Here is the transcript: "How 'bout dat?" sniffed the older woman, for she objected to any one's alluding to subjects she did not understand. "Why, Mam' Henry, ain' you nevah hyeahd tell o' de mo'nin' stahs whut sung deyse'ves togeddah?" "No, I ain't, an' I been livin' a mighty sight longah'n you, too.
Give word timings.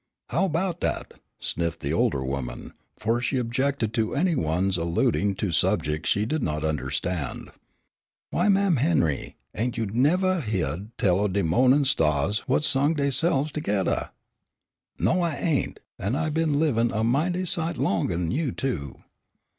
"How 0.29 0.47
'bout 0.47 0.79
dat?" 0.79 1.13
sniffed 1.39 1.81
the 1.81 1.93
older 1.93 2.23
woman, 2.25 2.73
for 2.97 3.21
she 3.21 3.37
objected 3.37 3.93
to 3.93 4.15
any 4.15 4.33
one's 4.35 4.75
alluding 4.77 5.35
to 5.35 5.51
subjects 5.51 6.09
she 6.09 6.25
did 6.25 6.41
not 6.41 6.63
understand. 6.63 7.51
"Why, 8.31 8.49
Mam' 8.49 8.77
Henry, 8.77 9.35
ain' 9.53 9.73
you 9.75 9.85
nevah 9.85 10.41
hyeahd 10.41 10.89
tell 10.97 11.19
o' 11.19 11.27
de 11.27 11.43
mo'nin' 11.43 11.83
stahs 11.85 12.39
whut 12.47 12.63
sung 12.63 12.95
deyse'ves 12.95 13.51
togeddah?" 13.51 14.09
"No, 14.97 15.21
I 15.21 15.35
ain't, 15.35 15.79
an' 15.99 16.15
I 16.15 16.31
been 16.31 16.57
livin' 16.59 16.89
a 16.91 17.03
mighty 17.03 17.45
sight 17.45 17.75
longah'n 17.77 18.31
you, 18.31 18.51
too. 18.51 19.03